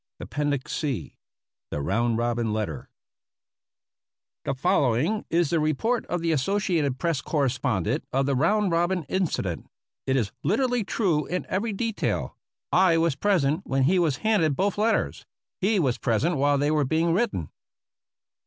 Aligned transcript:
Shafter, 0.19 0.45
Major 0.45 0.67
General 0.67 0.79
Commanding. 0.79 1.13
279 1.71 2.09
APPENDIX 2.09 2.89
C 4.43 4.45
[The 4.45 4.55
following 4.55 5.25
is 5.29 5.51
the 5.51 5.59
report 5.59 6.07
of 6.07 6.21
the 6.23 6.31
Associated 6.31 6.97
Press 6.97 7.21
correspondent 7.21 8.03
of 8.11 8.25
the 8.25 8.33
"round 8.35 8.71
robin" 8.71 9.03
incident. 9.03 9.69
It 10.07 10.15
is 10.15 10.31
literally 10.41 10.83
true 10.83 11.27
in 11.27 11.45
every 11.47 11.73
detail. 11.73 12.35
I 12.71 12.97
was 12.97 13.13
present 13.15 13.67
when 13.67 13.83
he 13.83 13.99
was 13.99 14.17
handed 14.25 14.55
both 14.55 14.79
letters; 14.79 15.27
he 15.59 15.77
was 15.77 15.99
present 15.99 16.35
while 16.37 16.57
they 16.57 16.71
were 16.71 16.83
being 16.83 17.13
written. 17.13 17.51